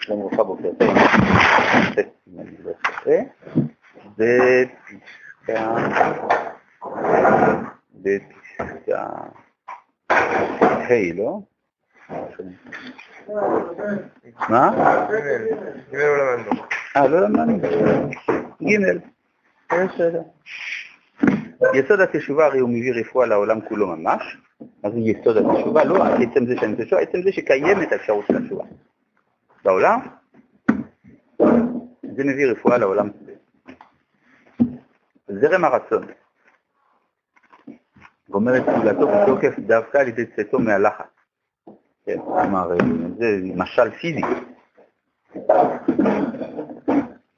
שלום 0.00 0.20
וברכה 0.20 0.42
בוקר 0.44 0.70
טוב. 0.78 0.88
אם 2.28 2.40
אני 2.40 2.50
לא 2.64 2.72
טועה. 3.04 3.20
בפסקה... 4.18 5.74
בפסקה... 7.94 9.06
ה', 10.90 11.14
לא? 11.14 11.40
מה? 14.48 14.70
ג' 15.92 15.96
לא 15.96 16.36
למדנו. 16.36 16.62
אה, 16.96 17.08
לא 17.08 17.20
למדנו. 17.20 17.58
ג', 18.62 18.74
בסדר. 19.72 20.22
יסוד 21.74 22.00
התשובה 22.00 22.46
הרי 22.46 22.58
הוא 22.58 22.68
מביא 22.68 22.92
רפואה 23.00 23.26
לעולם 23.26 23.60
כולו 23.60 23.86
ממש. 23.86 24.36
מה 24.84 24.90
זה 24.90 24.98
יסוד 24.98 25.36
התשובה? 25.36 25.84
לא 25.84 26.04
עצם 26.04 26.46
זה 26.46 26.54
שאני 26.60 26.84
תשובה, 26.84 27.02
עצם 27.02 27.22
זה 27.22 27.32
שקיימת 27.32 27.92
האפשרות 27.92 28.24
של 28.26 28.36
התשובה. 28.36 28.64
בעולם, 29.64 30.00
זה 32.02 32.24
מביא 32.24 32.46
רפואה 32.46 32.78
לעולם. 32.78 33.10
זרם 35.28 35.64
הרצון. 35.64 36.06
גומר 38.28 38.56
את 38.56 38.62
פעולתו 38.64 39.08
בתוקף 39.08 39.58
דווקא 39.58 39.98
על 39.98 40.08
ידי 40.08 40.26
צאתו 40.26 40.58
מהלחץ. 40.58 41.04
כן, 42.06 42.18
כלומר, 42.18 42.68
זה 43.18 43.26
משל 43.56 43.90
פיזי. 43.90 44.20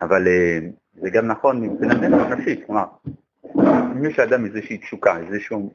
אבל 0.00 0.28
אה, 0.28 0.58
זה 0.92 1.10
גם 1.10 1.26
נכון 1.26 1.60
מבחינתנו 1.60 2.28
נפשית, 2.28 2.66
כלומר, 2.66 2.84
אם 3.96 4.04
יש 4.04 4.18
לאדם 4.18 4.44
איזושהי 4.44 4.78
תשוקה, 4.78 5.18
איזשהו 5.18 5.72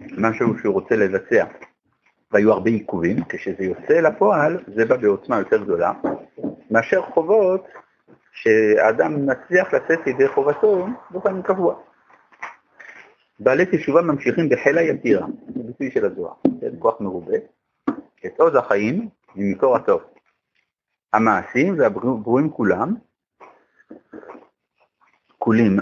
משהו 0.00 0.58
שהוא 0.58 0.74
רוצה 0.74 0.96
לבצע, 0.96 1.44
והיו 2.32 2.52
הרבה 2.52 2.70
עיכובים, 2.70 3.16
כשזה 3.28 3.64
יוצא 3.64 4.00
לפועל, 4.00 4.58
זה 4.66 4.84
בא 4.84 4.96
בעוצמה 4.96 5.38
יותר 5.38 5.64
גדולה, 5.64 5.92
מאשר 6.70 7.02
חובות 7.02 7.66
שאדם 8.32 9.26
מצליח 9.26 9.74
לצאת 9.74 10.06
ידי 10.06 10.28
חובתו 10.28 10.86
באופן 11.10 11.42
קבוע. 11.42 11.74
בעלי 13.40 13.66
תשובה 13.66 14.02
ממשיכים 14.02 14.48
בחיל 14.48 14.78
היתירה, 14.78 15.26
זה 15.54 15.62
ביטוי 15.62 15.90
של 15.90 16.04
הזוהר, 16.04 16.34
כן, 16.60 16.70
כוח 16.78 17.00
מרובה, 17.00 17.36
את 18.26 18.40
עוז 18.40 18.54
החיים 18.54 19.08
ממקור 19.36 19.76
הטוב. 19.76 20.02
המעשים 21.12 21.78
והברואים 21.78 22.50
כולם, 22.50 22.94
כולים, 25.38 25.76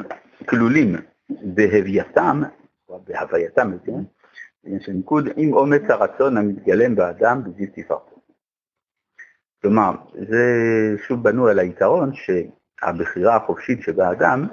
כלולים 0.49 0.97
בהווייתם, 1.31 2.43
בהווייתם, 2.89 3.71
כן? 3.85 4.01
של 4.81 4.93
ניקוד 4.93 5.25
עם 5.37 5.53
אומץ 5.53 5.83
הרצון 5.89 6.37
המתגלם 6.37 6.95
באדם 6.95 7.43
בזיו 7.45 7.67
תפארתו. 7.75 8.17
כלומר, 9.63 9.91
זה 10.29 10.45
שוב 11.09 11.23
בנוי 11.23 11.51
על 11.51 11.59
היתרון 11.59 12.11
שהבחירה 12.15 13.37
החופשית 13.37 13.83
שבאדם 13.83 14.47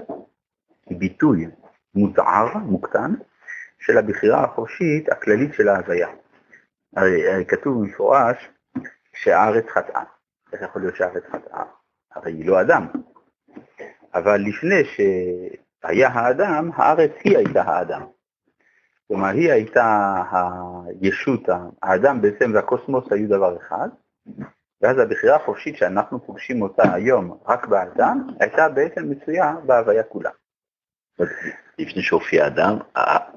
היא 0.86 0.98
ביטוי 0.98 1.48
מותער, 1.96 2.58
מוקטן, 2.58 3.14
של 3.80 3.98
הבחירה 3.98 4.44
החופשית 4.44 5.10
הכללית 5.12 5.54
של 5.54 5.70
ההוויה. 5.70 6.08
הרי 6.96 7.46
כתוב 7.48 7.82
במפורש 7.82 8.50
שהארץ 9.14 9.66
חטאה. 9.70 10.04
איך 10.54 10.62
יכול 10.62 10.82
להיות 10.82 10.96
שהארץ 10.96 11.24
חטאה? 11.32 11.64
הרי 12.12 12.32
היא 12.32 12.46
לא 12.46 12.62
אדם. 12.62 12.88
אבל 14.14 14.42
לפני 14.42 14.84
שהיה 14.86 16.10
האדם, 16.10 16.70
הארץ 16.76 17.12
היא 17.24 17.38
הייתה 17.38 17.62
האדם. 17.62 18.02
כלומר, 19.08 19.28
היא 19.28 19.52
הייתה 19.52 20.16
הישות, 20.88 21.42
האדם 21.84 22.22
בעצם 22.22 22.52
והקוסמוס 22.54 23.12
היו 23.12 23.30
דבר 23.30 23.58
אחד, 23.58 23.90
ואז 24.82 24.98
הבחירה 25.00 25.36
החופשית 25.36 25.78
שאנחנו 25.78 26.26
פוגשים 26.26 26.62
אותה 26.62 26.94
היום 26.94 27.38
רק 27.48 27.68
באדם, 27.68 28.28
הייתה 28.40 28.70
בעצם 28.70 29.10
מצויה 29.10 29.56
בהוויה 29.66 30.04
כולה. 30.04 30.30
לפני 31.80 32.02
שהופיע 32.02 32.44
האדם, 32.44 32.78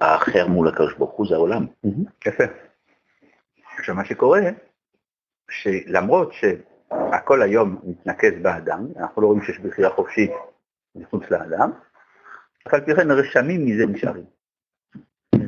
האחר 0.00 0.46
מול 0.46 0.68
הקדוש 0.68 0.94
ברוך 0.94 1.12
הוא 1.12 1.26
זה 1.28 1.34
העולם. 1.34 1.66
יפה. 2.26 2.44
עכשיו 3.78 3.94
מה 3.94 4.04
שקורה, 4.04 4.40
שלמרות 5.50 6.32
שהכל 6.32 7.42
היום 7.42 7.80
מתנקז 7.84 8.32
באדם, 8.42 8.86
אנחנו 8.96 9.22
לא 9.22 9.26
רואים 9.26 9.42
שיש 9.42 9.58
בחירה 9.58 9.90
חופשית 9.90 10.30
מחוץ 10.94 11.22
לאדם, 11.30 11.70
אף 12.68 12.74
על 12.74 12.80
פי 12.80 12.94
כן 12.94 13.10
רשמים 13.10 13.66
מזה 13.66 13.86
נשארים. 13.86 14.35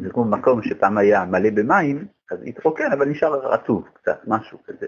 זה 0.02 0.10
כמו 0.10 0.24
מקום 0.24 0.62
שפעם 0.62 0.98
היה 0.98 1.24
מלא 1.24 1.50
במים, 1.50 2.06
אז 2.30 2.38
התרוקן, 2.46 2.92
אבל 2.92 3.08
נשאר 3.08 3.52
רטוב 3.52 3.88
קצת, 3.94 4.20
משהו 4.26 4.58
כזה. 4.66 4.86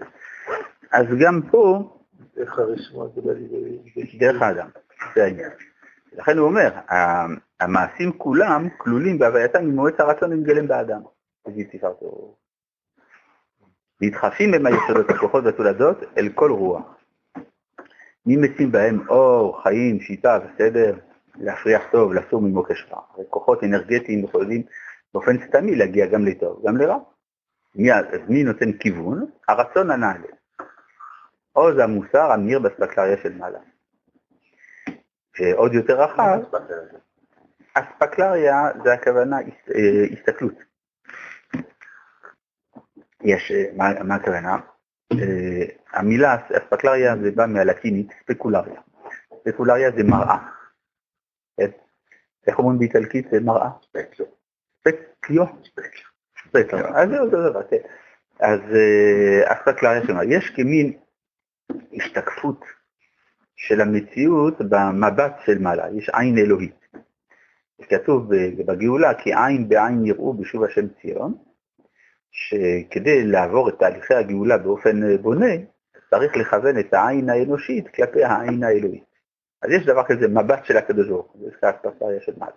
אז 0.91 1.05
גם 1.19 1.41
פה, 1.51 1.93
איך 2.37 2.59
לידי... 3.25 4.17
דרך 4.19 4.41
האדם, 4.41 4.67
זה 5.15 5.23
העניין. 5.23 5.49
לכן 6.13 6.37
הוא 6.37 6.47
אומר, 6.47 6.69
המעשים 7.59 8.11
כולם 8.17 8.67
כלולים 8.77 9.19
בהווייתם 9.19 9.65
ממועץ 9.65 9.99
הרצון 9.99 10.31
המתגלם 10.31 10.67
באדם. 10.67 11.01
תגיד 11.45 11.67
תפארתו. 11.71 12.35
נדחפים 14.01 14.53
הם 14.53 14.65
היסודות 14.65 15.09
הכוחות 15.09 15.43
והתולדות 15.43 15.97
אל 16.17 16.29
כל 16.29 16.51
רוח. 16.51 16.95
מי 18.25 18.35
משים 18.37 18.71
בהם 18.71 19.09
אור, 19.09 19.63
חיים, 19.63 19.99
שיטה 19.99 20.39
וסדר, 20.45 20.95
להפריח 21.39 21.81
טוב, 21.91 22.13
לסור 22.13 22.41
ממוקש 22.41 22.87
רע. 22.91 23.25
כוחות 23.29 23.63
אנרגטיים 23.63 24.23
יכולים 24.23 24.63
באופן 25.13 25.47
סתמי 25.47 25.75
להגיע 25.75 26.05
גם 26.05 26.25
לטוב, 26.25 26.67
גם 26.67 26.77
לרע. 26.77 26.97
מי, 27.75 27.93
אז 27.93 28.29
מי 28.29 28.43
נותן 28.43 28.77
כיוון? 28.77 29.25
הרצון 29.47 29.91
הנעלה. 29.91 30.27
עוז 31.53 31.77
המוסר 31.79 32.31
המאיר 32.31 32.59
בספקלריה 32.59 33.17
של 33.17 33.37
מעלה. 33.37 33.59
ועוד 35.39 35.73
יותר 35.73 36.01
רחב, 36.01 36.39
אספקלריה 37.73 38.55
זה 38.83 38.93
הכוונה 38.93 39.37
אה, 39.75 40.05
הסתכלות. 40.13 40.53
יש, 43.21 43.51
מה, 43.75 44.03
מה 44.03 44.15
הכוונה? 44.15 44.57
אה, 45.11 45.65
המילה 45.93 46.35
אספקלריה 46.35 47.15
זה 47.17 47.31
בא 47.31 47.45
מהלטינית 47.45 48.07
ספקולריה. 48.23 48.81
ספקולריה 49.43 49.91
זה 49.91 50.03
מראה. 50.03 50.37
כן? 51.57 51.71
איך 52.47 52.59
אומרים 52.59 52.79
באיטלקית 52.79 53.27
זה 53.31 53.39
מראה? 53.39 53.69
ספקליו. 54.87 55.45
אז 56.95 57.09
זה 57.09 57.19
אותו 57.19 57.49
דבר, 57.49 57.63
כן. 57.63 57.77
שלמה. 60.07 60.23
יש 60.25 60.49
כמין 60.55 60.93
השתקפות 61.93 62.65
של 63.55 63.81
המציאות 63.81 64.61
במבט 64.61 65.33
של 65.45 65.59
מעלה, 65.59 65.89
יש 65.97 66.09
עין 66.09 66.37
אלוהית. 66.37 66.81
כתוב 67.89 68.29
בגאולה 68.57 69.13
כי 69.13 69.29
עין 69.33 69.69
בעין 69.69 70.05
יראו 70.05 70.33
בשוב 70.33 70.63
השם 70.63 70.87
ציון, 71.01 71.35
שכדי 72.31 73.23
לעבור 73.23 73.69
את 73.69 73.79
תהליכי 73.79 74.13
הגאולה 74.13 74.57
באופן 74.57 75.17
בונה, 75.17 75.51
צריך 76.09 76.37
לכוון 76.37 76.79
את 76.79 76.93
העין 76.93 77.29
האנושית 77.29 77.87
כלפי 77.87 78.23
העין 78.23 78.63
האלוהית. 78.63 79.03
אז 79.61 79.71
יש 79.71 79.85
דבר 79.85 80.03
כזה, 80.03 80.27
מבט 80.27 80.65
של 80.65 80.77
הקדוש 80.77 81.07
ברוך 81.07 81.31
הוא, 81.31 81.49
זה 81.61 81.69
אספקלריה 81.69 82.21
של 82.21 82.31
מעלה. 82.37 82.51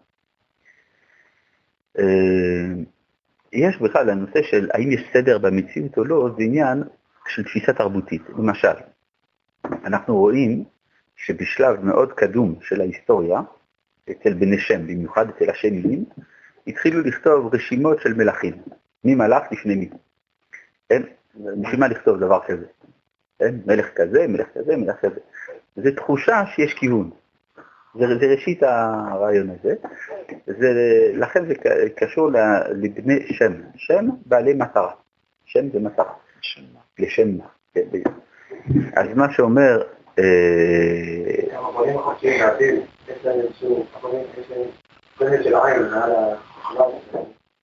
יש 3.53 3.77
בכלל 3.81 4.11
הנושא 4.11 4.43
של 4.43 4.69
האם 4.75 4.93
יש 4.93 5.01
סדר 5.13 5.39
במציאות 5.39 5.99
או 5.99 6.05
לא, 6.05 6.29
זה 6.37 6.43
עניין 6.43 6.83
של 7.29 7.45
תפיסה 7.45 7.73
תרבותית. 7.73 8.23
למשל, 8.39 8.75
אנחנו 9.65 10.17
רואים 10.17 10.65
שבשלב 11.17 11.85
מאוד 11.85 12.13
קדום 12.13 12.55
של 12.61 12.81
ההיסטוריה, 12.81 13.41
אצל 14.11 14.35
בני 14.35 14.59
שם, 14.59 14.87
במיוחד 14.87 15.27
אצל 15.29 15.51
השנים, 15.51 16.05
התחילו 16.67 17.01
לכתוב 17.01 17.55
רשימות 17.55 18.01
של 18.01 18.15
מלכים, 18.15 18.55
מי 19.05 19.15
מלך 19.15 19.43
לפני 19.53 19.75
מי. 19.75 19.91
כן? 20.89 21.03
בשביל 21.35 21.81
מה 21.81 21.89
לכתוב 21.89 22.19
דבר 22.21 22.41
כזה? 22.47 22.67
כן? 23.39 23.55
מלך 23.67 23.87
כזה, 23.95 24.27
מלך 24.29 24.47
כזה, 24.55 24.77
מלך 24.77 24.97
כזה. 24.97 25.21
זו 25.77 25.91
תחושה 25.97 26.47
שיש 26.47 26.75
כיוון. 26.75 27.11
זה, 27.95 28.07
זה 28.21 28.27
ראשית 28.27 28.63
הרעיון 28.63 29.51
הזה. 29.51 29.75
זה, 30.47 30.73
לכן 31.15 31.47
זה 31.47 31.55
קשור 31.97 32.31
לבני 32.71 33.27
שם. 33.33 33.53
שם 33.77 34.09
בעלי 34.27 34.55
מטרה. 34.55 34.93
שם 35.45 35.71
זה 35.73 35.81
מטרה. 35.81 36.13
לשם 36.99 37.37
מה. 37.39 37.45
כן, 37.75 37.81
אז 38.97 39.07
מה 39.17 39.33
שאומר... 39.33 39.83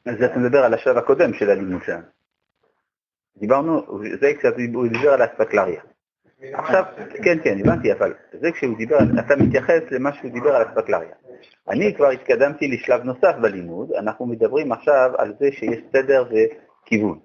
אז 0.05 0.23
אתה 0.23 0.39
מדבר 0.39 0.59
על 0.59 0.73
השלב 0.73 0.97
הקודם 0.97 1.33
של 1.33 1.49
הלימוד 1.49 1.83
שלנו. 1.83 2.03
דיברנו, 3.37 3.99
זה 4.19 4.31
כשהוא 4.39 4.87
דיבר 4.87 5.09
על 5.13 5.21
האספקלריה. 5.21 5.81
עכשיו, 6.41 6.83
כן, 7.23 7.38
כן, 7.43 7.57
הבנתי, 7.59 7.93
אבל 7.93 8.13
זה 8.31 8.51
כשהוא 8.51 8.77
דיבר, 8.77 8.97
אתה 9.19 9.35
מתייחס 9.35 9.81
למה 9.91 10.13
שהוא 10.13 10.31
דיבר 10.31 10.55
על 10.55 10.67
אספקלריה. 10.67 11.15
אני 11.69 11.95
כבר 11.95 12.09
התקדמתי 12.09 12.67
לשלב 12.67 13.03
נוסף 13.03 13.35
בלימוד, 13.41 13.91
אנחנו 13.91 14.25
מדברים 14.25 14.71
עכשיו 14.71 15.11
על 15.17 15.33
זה 15.39 15.51
שיש 15.51 15.79
סדר 15.91 16.25
וכיוון, 16.31 17.19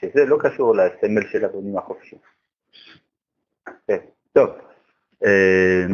שזה 0.00 0.24
לא 0.24 0.38
קשור 0.40 0.74
לסמל 0.76 1.26
של 1.32 1.44
הבונים 1.44 1.78
החופשיים. 1.78 2.20
כן, 3.88 3.98
טוב, 4.32 4.50
אה, 5.24 5.86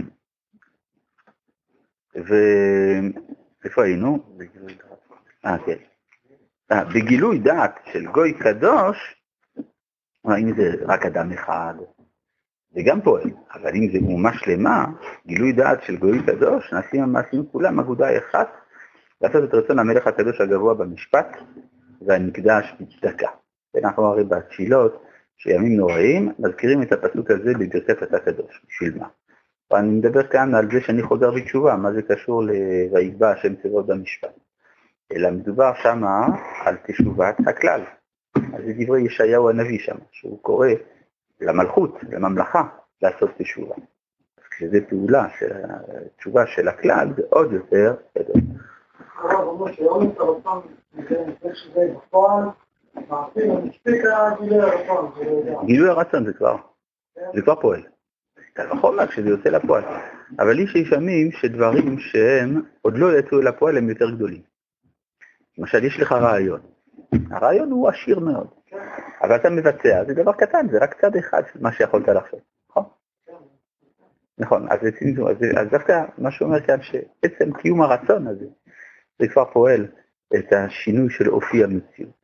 ואיפה 2.15 3.85
היינו? 3.85 4.19
אה, 5.47 5.57
כן. 5.67 5.77
אה, 6.73 6.85
בגילוי 6.85 7.39
דעת 7.39 7.81
של 7.93 8.07
גוי 8.07 8.39
קדוש, 8.39 9.17
אה, 10.29 10.35
האם 10.35 10.55
זה 10.57 10.85
רק 10.87 11.07
אדם 11.07 11.33
אחד, 11.33 11.75
זה 12.75 12.81
גם 12.85 13.01
פועל, 13.01 13.31
אבל 13.55 13.71
אם 13.75 13.89
זה 13.93 13.99
אומה 14.13 14.31
שלמה, 14.35 14.85
גילוי 15.27 15.53
דעת 15.53 15.83
של 15.83 15.97
גוי 15.97 16.23
קדוש, 16.27 16.73
נעשים 16.73 17.03
המעשים 17.03 17.47
כולם 17.53 17.81
אגודה 17.81 18.19
אחת, 18.19 18.49
לעשות 19.21 19.45
את 19.45 19.55
רצון 19.55 19.79
המלך 19.79 20.07
הקדוש 20.07 20.41
הגבוה 20.41 20.75
במשפט, 20.75 21.37
והמקדש 22.07 22.75
בצדקה. 22.81 23.29
אנחנו 23.83 24.05
הרי 24.05 24.25
בתפילות, 24.25 25.03
שימים 25.37 25.77
נוראים, 25.77 26.33
מזכירים 26.39 26.83
את 26.83 26.93
הפסוק 26.93 27.31
הזה 27.31 27.53
בברכת 27.59 28.15
הקדוש. 28.15 28.63
בשביל 28.69 28.99
מה? 28.99 29.07
אני 29.73 29.89
מדבר 29.89 30.23
כאן 30.23 30.55
על 30.55 30.71
זה 30.73 30.81
שאני 30.81 31.03
חוזר 31.03 31.31
בתשובה, 31.31 31.77
מה 31.77 31.93
זה 31.93 32.03
קשור 32.03 32.43
ל"ויגבע 32.43 33.31
השם 33.31 33.55
צבאות 33.55 33.87
במשפט". 33.87 34.39
אלא 35.13 35.31
מדובר 35.31 35.73
שמה 35.83 36.27
על 36.65 36.77
תשובת 36.87 37.37
הכלל. 37.47 37.81
אז 38.37 38.65
זה 38.67 38.73
דברי 38.79 39.03
ישעיהו 39.03 39.51
הנביא 39.51 39.79
שם, 39.79 39.97
שהוא 40.13 40.43
קורא 40.43 40.69
למלכות, 41.41 41.99
לממלכה, 42.03 42.63
לעשות 43.03 43.31
תשובה. 43.39 43.75
אז 44.39 44.45
כשזה 44.51 44.79
פעולה 44.89 45.29
של 45.39 45.51
התשובה 45.53 46.47
של 46.47 46.69
הכלל, 46.69 47.09
זה 47.17 47.23
עוד 47.31 47.53
יותר 47.53 47.95
גדול. 48.19 48.43
גילוי 55.67 55.89
הרצון 55.89 56.27
זה 56.27 56.33
כבר, 56.33 56.57
זה 57.35 57.43
כבר 57.43 57.61
פועל. 57.61 57.83
קל 58.53 58.73
וחומר 58.73 59.07
כשזה 59.07 59.29
יוצא 59.29 59.49
לפועל. 59.49 59.85
אבל 60.39 60.59
יש 60.59 60.77
לפעמים 60.77 61.33
שדברים 61.33 61.99
שהם 61.99 62.63
עוד 62.83 62.99
לא 62.99 63.19
יצאו 63.19 63.41
לפועל 63.41 63.79
הם 63.79 63.89
יותר 63.89 64.11
גדולים. 64.11 64.43
למשל, 65.59 65.85
יש 65.85 66.01
לך 66.01 66.13
רעיון. 66.13 66.61
הרעיון 67.31 67.71
הוא 67.71 67.89
עשיר 67.89 68.19
מאוד, 68.21 68.47
אבל 69.23 69.37
אתה 69.37 69.51
מבצע, 69.51 70.05
זה 70.07 70.15
דבר 70.15 70.33
קטן, 70.33 70.67
זה 70.71 70.79
רק 70.79 71.01
צד 71.01 71.17
אחד 71.17 71.43
של 71.53 71.59
מה 71.63 71.73
שיכולת 71.73 72.09
לחשוב, 72.09 72.41
נכון? 72.71 72.85
נכון, 74.39 74.67
אז, 74.71 74.79
דווקא 75.71 76.05
מה 76.19 76.31
שאומר 76.31 76.61
כאן, 76.61 76.83
שעצם 76.83 77.53
קיום 77.53 77.83
הרצון 77.83 78.27
הזה, 78.27 78.47
זה 79.19 79.29
כבר 79.29 79.45
פועל 79.53 79.87
את 80.35 80.53
השינוי 80.53 81.11
של 81.11 81.29
אופי 81.29 81.65
המציאות. 81.65 82.21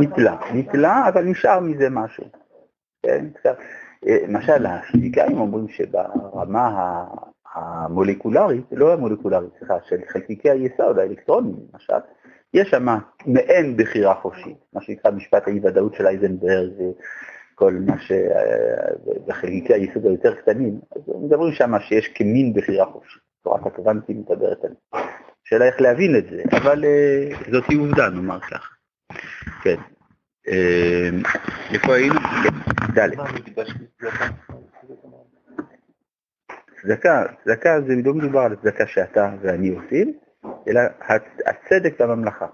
נתלה, 0.00 0.38
נתלה, 0.54 1.08
אבל 1.08 1.24
נשאר 1.24 1.60
מזה 1.60 1.90
משהו. 1.90 2.24
כן, 3.02 3.30
קצת. 3.30 3.56
למשל, 4.02 4.66
הפיזיקאים 4.66 5.40
אומרים 5.40 5.68
שברמה 5.68 7.04
המולקולרית, 7.54 8.64
לא 8.72 8.92
המולקולרית, 8.92 9.50
סליחה, 9.58 9.74
של 9.88 9.96
חלקיקי 10.08 10.50
היסוד, 10.50 10.98
האלקטרונים 10.98 11.54
למשל, 11.72 11.94
יש 12.54 12.70
שם 12.70 12.86
מעין 13.26 13.76
בחירה 13.76 14.14
חופשית, 14.14 14.56
מה 14.72 14.80
שנקרא 14.80 15.10
משפט 15.10 15.48
האי-ודאות 15.48 15.94
של 15.94 16.06
אייזנברג, 16.06 16.72
כל 17.54 17.72
מה 17.86 17.98
ש... 17.98 18.12
בחלקיקי 19.26 19.74
היסוד 19.74 20.06
היותר 20.06 20.34
קטנים, 20.34 20.80
אז 20.96 21.02
מדברים 21.22 21.52
שם 21.52 21.72
שיש 21.80 22.08
כמין 22.08 22.52
בחירה 22.54 22.86
חופשית, 22.86 23.22
תורת 23.44 23.66
הקוונטים 23.66 24.20
מדברת 24.20 24.64
על. 24.64 25.00
שאלה 25.44 25.64
איך 25.64 25.80
להבין 25.80 26.16
את 26.16 26.24
זה, 26.30 26.42
אבל 26.56 26.84
זאת 27.52 27.64
היא 27.68 27.78
עובדה, 27.78 28.08
נאמר 28.08 28.40
ככה. 28.40 28.68
כן. 29.62 29.76
איפה 31.74 31.94
היינו? 31.94 32.14
ד' 32.94 33.10
צדקה, 36.82 37.24
צדקה 37.44 37.80
זה 37.80 37.92
לא 38.04 38.14
מדובר 38.14 38.40
על 38.40 38.56
צדקה 38.56 38.86
שאתה 38.86 39.30
ואני 39.40 39.68
עושים, 39.68 40.18
אלא 40.68 40.80
הצדק 41.46 42.00
בממלכה. 42.00 42.46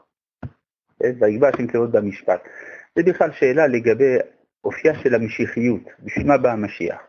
ויגבע 1.00 1.48
השם 1.48 1.66
כבוד 1.66 1.92
במשפט. 1.92 2.40
זה 2.96 3.02
בכלל 3.02 3.32
שאלה 3.32 3.66
לגבי 3.66 4.16
אופייה 4.64 4.94
של 4.94 5.14
המשיחיות, 5.14 5.82
בשביל 6.02 6.26
מה 6.26 6.38
בא 6.38 6.52
המשיח. 6.52 7.00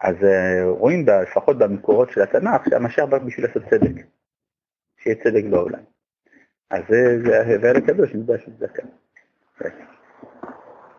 אז 0.00 0.16
רואים 0.64 1.06
לפחות 1.22 1.58
במקורות 1.58 2.10
של 2.10 2.22
התנ"ך 2.22 2.64
שהמשיח 2.70 3.04
בא 3.04 3.18
בשביל 3.18 3.46
לעשות 3.46 3.62
צדק, 3.70 4.06
שיהיה 4.96 5.16
צדק 5.24 5.44
בעולם. 5.50 5.82
אז 6.70 6.82
זה 7.24 7.40
ההבל 7.40 7.76
הקדוש, 7.76 8.14
נדע 8.14 8.38
של 8.38 8.50
צדקה. 8.58 8.82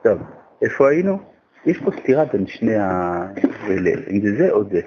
טוב, 0.03 0.21
איפה 0.61 0.89
היינו? 0.89 1.34
יש 1.65 1.77
פה 1.77 1.91
סתירה 1.99 2.25
בין 2.25 2.47
שני 2.47 2.75
ה... 2.75 3.21
אם 4.11 4.21
זה 4.23 4.35
זה 4.37 4.51
או 4.51 4.63
זה. 4.69 4.81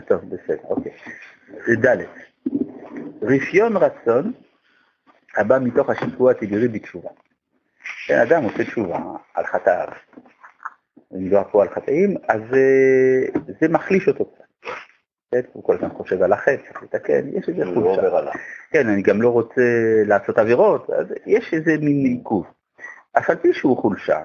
טוב, 0.00 0.20
בסדר, 0.28 0.62
אוקיי. 0.64 0.92
זה 1.66 1.76
ד' 1.86 1.96
רפיון 3.22 3.76
רצון 3.76 4.32
הבא 5.36 5.58
מתוך 5.58 5.90
השיפוע 5.90 6.30
הטבעי 6.30 6.68
בתשובה. 6.68 7.10
בן 8.08 8.18
אדם 8.18 8.44
עושה 8.44 8.64
תשובה 8.64 8.98
על 9.34 9.46
חטאיו, 9.46 9.88
מדובר 11.10 11.42
פה 11.50 11.62
על 11.62 11.68
חטאים, 11.68 12.16
אז 12.28 12.40
זה 13.60 13.68
מחליש 13.68 14.08
אותו 14.08 14.24
קצת. 14.24 15.46
הוא 15.52 15.64
כל 15.64 15.74
הזמן 15.74 15.88
חושב 15.88 16.22
על 16.22 16.32
החטא, 16.32 16.56
צריך 16.56 16.82
לתקן, 16.82 17.28
יש 17.32 17.48
איזה 17.48 17.62
חולשה. 17.74 18.30
כן, 18.70 18.88
אני 18.88 19.02
גם 19.02 19.22
לא 19.22 19.28
רוצה 19.28 19.62
לעשות 20.06 20.38
עבירות, 20.38 20.90
אז 20.90 21.06
יש 21.26 21.54
איזה 21.54 21.76
מין 21.80 22.06
עיכוב. 22.06 22.46
אף 23.18 23.30
על 23.30 23.36
פי 23.36 23.52
שהוא 23.52 23.76
חולשה, 23.76 24.20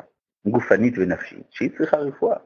גופנית 0.45 0.93
ונפשית, 0.97 1.45
שהיא 1.49 1.69
צריכה 1.77 1.97
רפואה. 1.97 2.38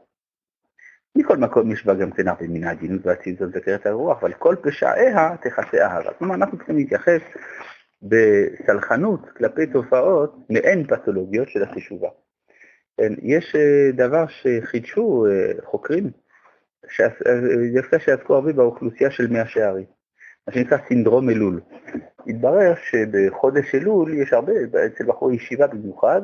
מכל 1.18 1.38
מקום 1.38 1.72
יש 1.72 1.86
בה 1.86 1.94
גם 1.94 2.12
כן 2.12 2.28
הרבה 2.28 2.48
מן 2.48 2.64
העדינות 2.64 3.06
והצנזון 3.06 3.50
וקרת 3.54 3.86
הרוח, 3.86 4.18
אבל 4.24 4.34
כל 4.34 4.56
פשעיה 4.62 5.36
תכסה 5.42 5.86
אהבה. 5.86 6.14
כלומר, 6.14 6.36
אנחנו 6.36 6.58
צריכים 6.58 6.76
להתייחס 6.76 7.22
בסלחנות 8.02 9.30
כלפי 9.38 9.68
תופעות 9.68 10.36
מעין 10.50 10.88
פתולוגיות 10.88 11.50
של 11.50 11.64
התשובה. 11.64 12.10
יש 13.22 13.56
דבר 13.94 14.26
שחידשו 14.28 15.26
חוקרים, 15.64 16.12
דווקא 17.76 18.00
שעסקו 18.00 18.36
הרבה 18.36 18.54
באוכלוסייה 18.54 19.12
של 19.12 19.28
מאה 19.28 19.48
שערים, 19.48 19.86
מה 20.48 20.54
שנקרא 20.54 20.78
סינדרום 20.88 21.30
אלול. 21.30 21.62
התברר 22.28 22.74
שבחודש 22.76 23.76
אלול 23.76 24.14
יש 24.14 24.34
הרבה, 24.34 24.54
אצל 24.86 25.06
בחור 25.06 25.32
ישיבה 25.32 25.68
במיוחד, 25.68 26.22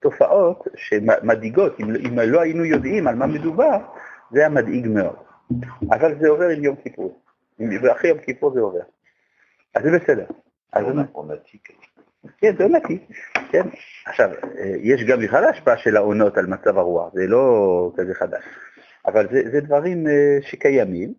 תופעות 0.00 0.68
שמדאיגות, 0.76 1.80
אם, 1.80 1.94
אם 2.06 2.18
לא 2.18 2.40
היינו 2.40 2.64
יודעים 2.64 3.06
על 3.06 3.14
מה 3.14 3.26
מדובר, 3.26 3.78
זה 4.30 4.40
היה 4.40 4.48
מדאיג 4.48 4.88
מאוד. 4.88 5.16
אבל 5.90 6.14
זה 6.20 6.28
עובר 6.28 6.48
עם 6.48 6.64
יום 6.64 6.76
כיפור, 6.76 7.20
ואחרי 7.82 8.10
יום 8.10 8.18
כיפור 8.18 8.54
זה 8.54 8.60
עובר. 8.60 8.80
אז 9.74 9.82
זה 9.82 9.98
בסדר. 9.98 10.24
אז 10.72 10.84
זה 10.86 11.02
עונתי. 11.12 11.58
כן, 12.38 12.56
זה 12.56 12.62
עונתי. 12.62 12.98
כן. 13.50 13.66
עכשיו, 14.06 14.30
יש 14.82 15.04
גם 15.04 15.20
בכלל 15.20 15.44
השפעה 15.44 15.76
של 15.76 15.96
העונות 15.96 16.38
על 16.38 16.46
מצב 16.46 16.78
הרוח, 16.78 17.12
זה 17.14 17.26
לא 17.26 17.92
כזה 17.96 18.14
חדש. 18.14 18.44
אבל 19.06 19.28
זה, 19.32 19.42
זה 19.52 19.60
דברים 19.60 20.06
שקיימים, 20.40 21.14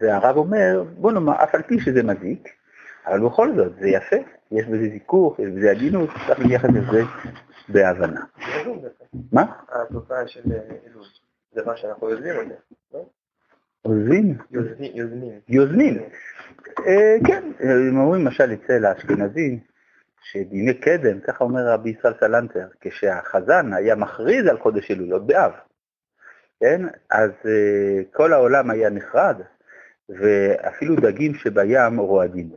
והרב 0.00 0.36
אומר, 0.36 0.84
בוא 0.96 1.12
נאמר, 1.12 1.42
אף 1.44 1.54
על 1.54 1.62
פי 1.62 1.80
שזה 1.80 2.02
מזיק, 2.02 2.48
אבל 3.06 3.20
בכל 3.20 3.56
זאת, 3.56 3.72
זה 3.80 3.88
יפה, 3.88 4.16
יש 4.52 4.66
בזה 4.66 4.88
זיכוך, 4.92 5.38
יש 5.38 5.48
בזה 5.48 5.70
עדינות, 5.70 6.10
צריך 6.26 6.38
להתייחס 6.40 6.68
לזה 6.70 7.02
בהבנה. 7.68 8.24
מה? 9.32 9.52
התופעה 9.68 10.28
של 10.28 10.42
אלול, 10.86 11.04
זה 11.52 11.64
מה 11.66 11.76
שאנחנו 11.76 12.10
יוזמים 12.10 12.38
על 12.38 12.48
זה, 12.48 12.54
לא? 12.94 13.06
עוזבים? 13.82 14.38
יוזמים. 14.50 15.40
יוזמים. 15.48 16.02
כן, 17.26 17.50
הם 17.60 17.98
אומרים 17.98 18.24
למשל 18.24 18.52
אצל 18.52 18.84
האשכנזים, 18.84 19.58
שבימי 20.22 20.74
קדם, 20.74 21.20
ככה 21.20 21.44
אומר 21.44 21.68
רבי 21.68 21.90
ישראל 21.90 22.14
סלנטר, 22.20 22.68
כשהחזן 22.80 23.72
היה 23.72 23.94
מכריז 23.94 24.46
על 24.46 24.58
חודש 24.58 24.90
אלול, 24.90 25.12
עוד 25.12 25.26
באב, 25.26 25.52
כן? 26.60 26.82
אז 27.10 27.30
כל 28.12 28.32
העולם 28.32 28.70
היה 28.70 28.90
נחרד, 28.90 29.40
ואפילו 30.08 30.96
דגים 30.96 31.34
שבים 31.34 32.00
רועדים. 32.00 32.50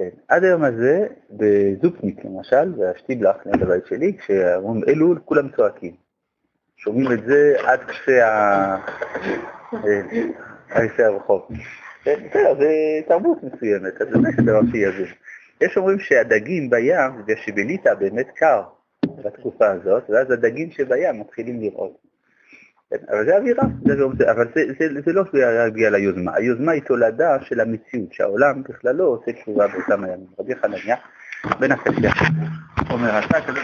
כן. 0.00 0.08
עד 0.28 0.44
היום 0.44 0.64
הזה, 0.64 1.06
בזופניק 1.30 2.24
למשל, 2.24 2.74
והשטיבלח 2.80 3.36
ליד 3.46 3.62
הבית 3.62 3.86
שלי, 3.86 4.16
כשאומרים 4.18 4.82
אלול, 4.88 5.18
כולם 5.24 5.48
צועקים. 5.56 5.94
שומעים 6.76 7.12
את 7.12 7.24
זה 7.26 7.54
עד 7.66 7.80
קצה 10.70 11.06
הרחוב. 11.06 11.48
בסדר, 12.00 12.54
זה 12.58 12.70
תרבות 13.08 13.38
מסוימת, 13.42 14.00
אז 14.00 14.08
זה 14.08 14.18
באמת 14.18 14.36
דבר 14.36 14.60
שיזם. 14.72 15.12
יש 15.60 15.76
אומרים 15.76 15.98
שהדגים 15.98 16.70
בים, 16.70 17.22
בגלל 17.22 17.36
שבליטא 17.36 17.94
באמת 17.94 18.28
קר 18.34 18.62
בתקופה 19.24 19.70
הזאת, 19.70 20.10
ואז 20.10 20.30
הדגים 20.30 20.70
שבים 20.70 21.20
מתחילים 21.20 21.60
לראות. 21.60 22.09
אבל 22.92 23.24
זה 23.24 23.36
אווירה, 23.36 23.64
אבל 24.30 24.46
זה, 24.54 24.60
זה, 24.78 25.00
זה 25.06 25.12
לא 25.12 25.22
בגלל 25.74 25.94
היוזמה, 25.94 26.32
היוזמה 26.34 26.72
היא 26.72 26.82
תולדה 26.82 27.36
של 27.42 27.60
המציאות, 27.60 28.12
שהעולם 28.12 28.62
בכלל 28.68 28.96
לא 28.96 29.04
עושה 29.04 29.32
תשובה 29.32 29.66
באותם 29.68 30.04
הימים. 30.04 30.26
רבי 30.38 30.54
חנניה 30.54 30.96
בן 31.60 31.72
הקשיא 31.72 32.08
אומר, 32.90 33.18
אתה 33.18 33.40
כזה 33.40 33.60